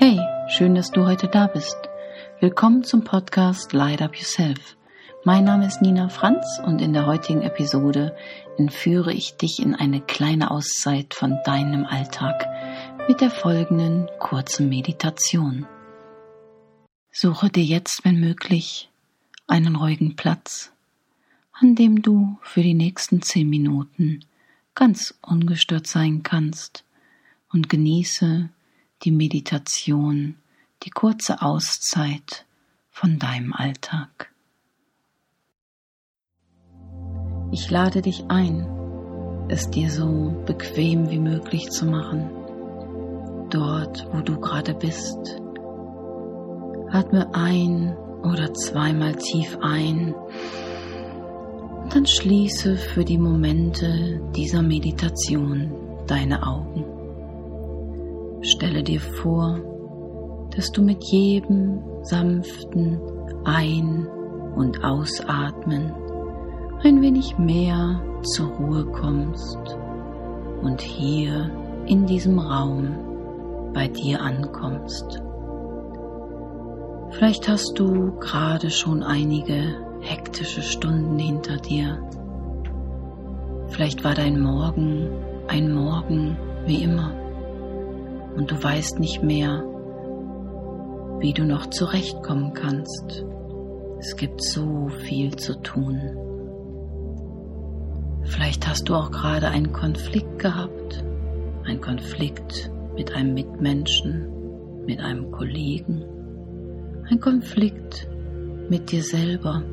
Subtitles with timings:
[0.00, 1.76] Hey, schön, dass du heute da bist.
[2.38, 4.76] Willkommen zum Podcast Light Up Yourself.
[5.24, 8.16] Mein Name ist Nina Franz und in der heutigen Episode
[8.58, 12.46] entführe ich dich in eine kleine Auszeit von deinem Alltag
[13.08, 15.66] mit der folgenden kurzen Meditation.
[17.10, 18.90] Suche dir jetzt, wenn möglich,
[19.48, 20.70] einen ruhigen Platz,
[21.50, 24.20] an dem du für die nächsten zehn Minuten
[24.76, 26.84] ganz ungestört sein kannst
[27.52, 28.48] und genieße
[29.02, 30.36] die Meditation,
[30.82, 32.46] die kurze Auszeit
[32.90, 34.32] von deinem Alltag.
[37.50, 38.66] Ich lade dich ein,
[39.48, 42.30] es dir so bequem wie möglich zu machen,
[43.50, 45.40] dort, wo du gerade bist.
[46.90, 50.14] Atme ein oder zweimal tief ein
[51.82, 55.72] und dann schließe für die Momente dieser Meditation
[56.06, 56.97] deine Augen.
[58.40, 59.58] Stelle dir vor,
[60.54, 63.00] dass du mit jedem sanften
[63.44, 64.06] Ein-
[64.54, 65.92] und Ausatmen
[66.82, 69.58] ein wenig mehr zur Ruhe kommst
[70.62, 71.50] und hier
[71.86, 75.20] in diesem Raum bei dir ankommst.
[77.10, 81.98] Vielleicht hast du gerade schon einige hektische Stunden hinter dir.
[83.68, 85.08] Vielleicht war dein Morgen
[85.48, 87.12] ein Morgen wie immer
[88.38, 89.64] und du weißt nicht mehr,
[91.18, 93.24] wie du noch zurechtkommen kannst.
[93.98, 96.00] Es gibt so viel zu tun.
[98.22, 101.04] Vielleicht hast du auch gerade einen Konflikt gehabt,
[101.64, 106.04] einen Konflikt mit einem Mitmenschen, mit einem Kollegen,
[107.10, 108.08] ein Konflikt
[108.68, 109.64] mit dir selber,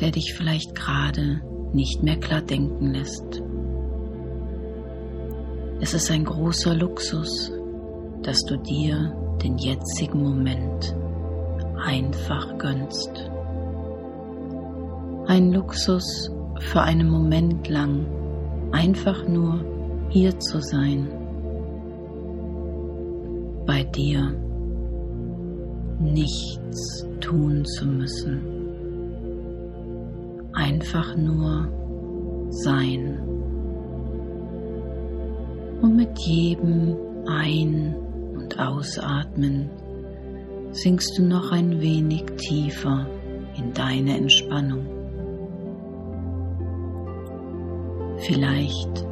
[0.00, 1.40] der dich vielleicht gerade
[1.72, 3.40] nicht mehr klar denken lässt.
[5.82, 7.50] Es ist ein großer Luxus,
[8.22, 10.94] dass du dir den jetzigen Moment
[11.82, 13.30] einfach gönnst.
[15.26, 18.04] Ein Luxus für einen Moment lang
[18.72, 19.64] einfach nur
[20.10, 21.08] hier zu sein,
[23.64, 24.34] bei dir
[25.98, 28.42] nichts tun zu müssen,
[30.52, 31.68] einfach nur
[32.50, 33.39] sein
[35.82, 36.96] und mit jedem
[37.26, 37.94] Ein-
[38.34, 39.70] und Ausatmen
[40.72, 43.06] sinkst du noch ein wenig tiefer
[43.56, 44.86] in deine Entspannung.
[48.18, 49.06] Vielleicht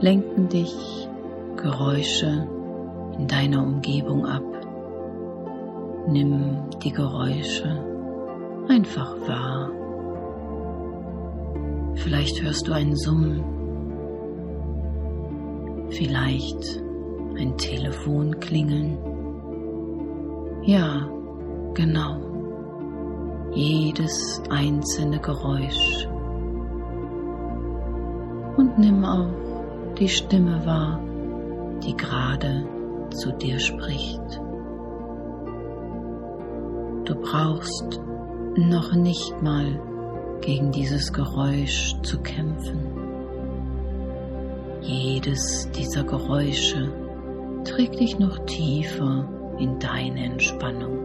[0.00, 0.74] lenken dich
[1.56, 2.48] Geräusche
[3.18, 4.42] in deiner Umgebung ab.
[6.08, 7.84] Nimm die Geräusche
[8.68, 9.70] einfach wahr.
[11.94, 13.55] Vielleicht hörst du ein Summen
[15.96, 16.82] vielleicht
[17.38, 18.98] ein Telefon klingeln.
[20.62, 21.08] Ja,
[21.74, 22.20] genau.
[23.54, 26.08] Jedes einzelne Geräusch.
[28.56, 29.30] Und nimm auch
[29.98, 31.00] die Stimme wahr,
[31.82, 32.66] die gerade
[33.10, 34.40] zu dir spricht.
[37.04, 38.00] Du brauchst
[38.56, 39.80] noch nicht mal
[40.40, 42.85] gegen dieses Geräusch zu kämpfen.
[44.86, 46.92] Jedes dieser Geräusche
[47.64, 50.98] trägt dich noch tiefer in deine Entspannung.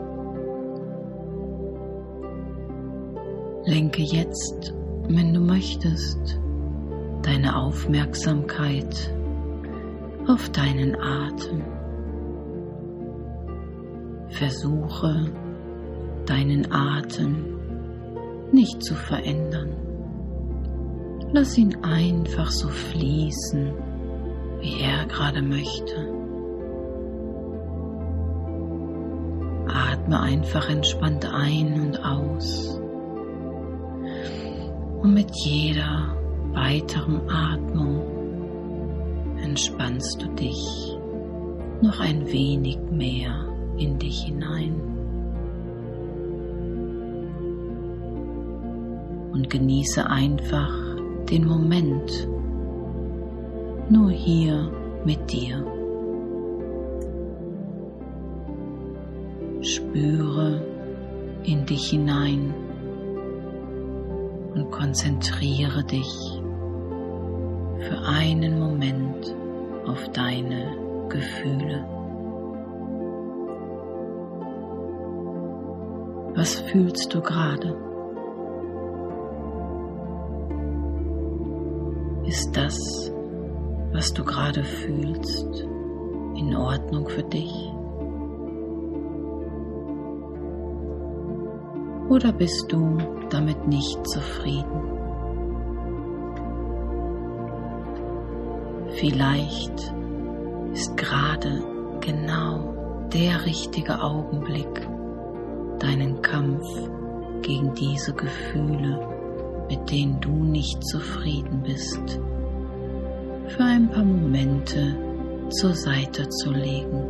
[3.65, 4.75] Lenke jetzt,
[5.07, 6.39] wenn du möchtest,
[7.23, 9.15] deine Aufmerksamkeit
[10.27, 11.63] auf deinen Atem.
[14.29, 15.25] Versuche
[16.27, 17.59] deinen Atem
[18.51, 19.90] nicht zu verändern.
[21.33, 23.73] Lass ihn einfach so fließen,
[24.59, 25.95] wie er gerade möchte.
[29.67, 32.81] Atme einfach entspannt ein und aus.
[35.01, 36.17] Und mit jeder
[36.51, 38.01] weiteren Atmung
[39.41, 40.97] entspannst du dich
[41.81, 43.47] noch ein wenig mehr
[43.77, 44.75] in dich hinein.
[49.31, 50.80] Und genieße einfach
[51.29, 52.27] den Moment
[53.89, 54.71] nur hier
[55.03, 55.65] mit dir.
[59.61, 60.61] Spüre
[61.43, 62.53] in dich hinein
[64.55, 66.41] und konzentriere dich
[67.79, 69.35] für einen Moment
[69.85, 70.77] auf deine
[71.09, 71.85] Gefühle.
[76.35, 77.90] Was fühlst du gerade?
[82.31, 83.11] Ist das,
[83.91, 85.67] was du gerade fühlst,
[86.37, 87.53] in Ordnung für dich?
[92.07, 92.99] Oder bist du
[93.29, 94.81] damit nicht zufrieden?
[98.91, 99.93] Vielleicht
[100.71, 101.61] ist gerade
[101.99, 104.87] genau der richtige Augenblick,
[105.79, 106.65] deinen Kampf
[107.41, 109.20] gegen diese Gefühle,
[109.71, 112.19] mit denen du nicht zufrieden bist,
[113.47, 114.97] für ein paar Momente
[115.49, 117.05] zur Seite zu legen.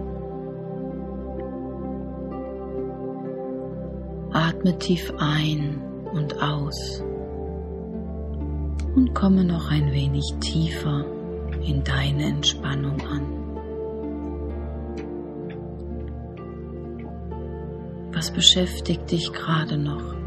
[4.31, 5.81] Atme tief ein
[6.13, 7.03] und aus
[8.95, 11.03] und komme noch ein wenig tiefer
[11.65, 13.25] in deine Entspannung an.
[18.13, 20.20] Was beschäftigt dich gerade noch?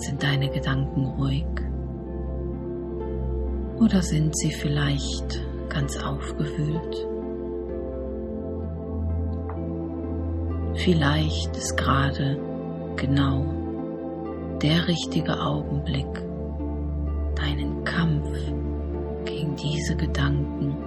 [0.00, 1.44] Sind deine Gedanken ruhig?
[3.78, 7.06] Oder sind sie vielleicht ganz aufgewühlt?
[10.76, 12.38] Vielleicht ist gerade
[12.96, 13.44] genau
[14.62, 16.14] der richtige Augenblick,
[17.34, 18.38] deinen Kampf
[19.26, 20.78] gegen diese Gedanken,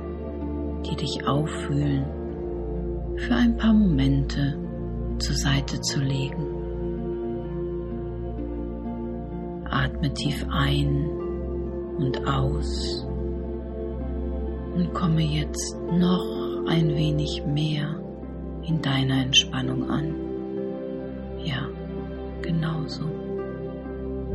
[0.87, 2.03] die dich auffühlen,
[3.17, 4.57] für ein paar Momente
[5.19, 6.62] zur Seite zu legen.
[9.83, 11.09] Atme tief ein
[11.97, 13.05] und aus
[14.75, 17.99] und komme jetzt noch ein wenig mehr
[18.65, 20.15] in deiner Entspannung an.
[21.43, 21.67] Ja,
[22.41, 23.03] genau so.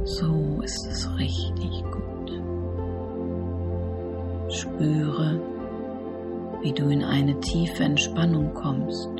[0.05, 2.43] So ist es richtig gut.
[4.53, 5.41] Spüre,
[6.61, 9.11] wie du in eine tiefe Entspannung kommst.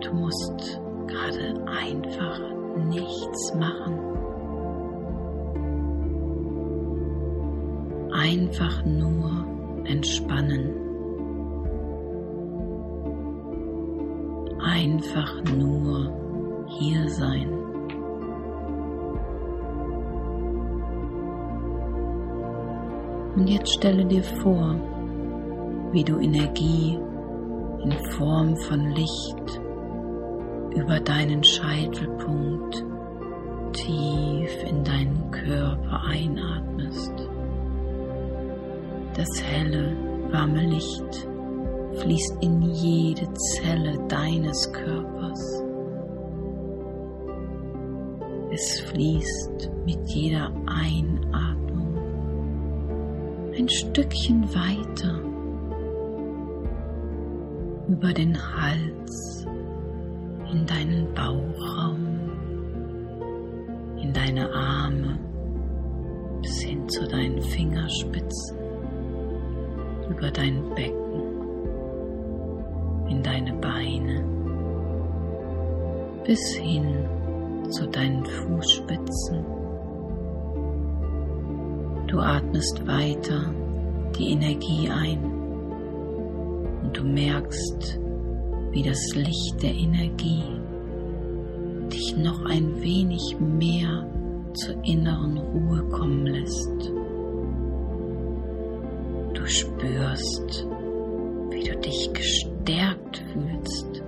[0.00, 2.40] Du musst gerade einfach
[2.84, 4.25] nichts machen.
[8.26, 9.46] Einfach nur
[9.84, 10.74] entspannen.
[14.58, 17.48] Einfach nur hier sein.
[23.36, 24.74] Und jetzt stelle dir vor,
[25.92, 26.98] wie du Energie
[27.84, 29.60] in Form von Licht
[30.74, 32.84] über deinen Scheitelpunkt
[33.72, 37.35] tief in deinen Körper einatmest.
[39.16, 39.96] Das helle,
[40.30, 41.26] warme Licht
[42.00, 45.64] fließt in jede Zelle deines Körpers.
[48.52, 51.96] Es fließt mit jeder Einatmung
[53.56, 55.18] ein Stückchen weiter
[57.88, 59.46] über den Hals
[60.52, 62.06] in deinen Bauchraum,
[63.96, 65.18] in deine Arme
[66.42, 68.65] bis hin zu deinen Fingerspitzen,
[70.16, 71.22] über dein Becken,
[73.08, 74.24] in deine Beine,
[76.24, 77.04] bis hin
[77.70, 79.44] zu deinen Fußspitzen.
[82.06, 83.52] Du atmest weiter
[84.18, 85.22] die Energie ein
[86.82, 88.00] und du merkst,
[88.70, 90.44] wie das Licht der Energie
[91.92, 94.08] dich noch ein wenig mehr
[94.54, 96.95] zur inneren Ruhe kommen lässt.
[99.48, 100.66] Spürst,
[101.50, 104.02] wie du dich gestärkt fühlst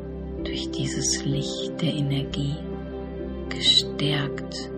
[0.45, 2.57] durch dieses Licht der Energie,
[3.49, 4.71] gestärkt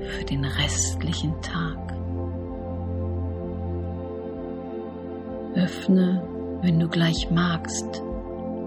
[0.00, 1.94] für den restlichen Tag.
[5.56, 6.22] Öffne,
[6.62, 8.02] wenn du gleich magst,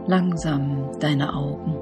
[0.08, 1.76] langsam deine Augen.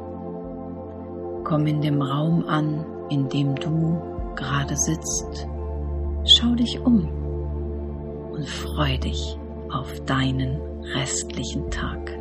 [1.43, 3.99] Komm in dem Raum an, in dem du
[4.35, 5.47] gerade sitzt.
[6.25, 7.18] Schau dich um
[8.39, 9.37] und freu dich
[9.69, 10.61] auf deinen
[10.95, 12.18] restlichen Tag.